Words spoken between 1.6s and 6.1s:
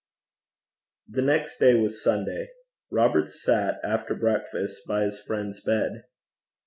was Sunday. Robert sat, after breakfast, by his friend's bed.